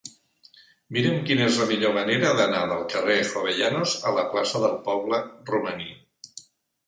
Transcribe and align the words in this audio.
Mira'm 0.95 1.17
quina 1.25 1.43
és 1.49 1.57
la 1.63 1.65
millor 1.71 1.91
manera 1.97 2.31
d'anar 2.39 2.61
del 2.71 2.81
carrer 2.93 3.17
de 3.19 3.27
Jovellanos 3.33 3.93
a 4.09 4.13
la 4.15 4.23
plaça 4.33 4.61
del 4.63 4.75
Poble 4.89 5.19
Romaní. 5.51 5.89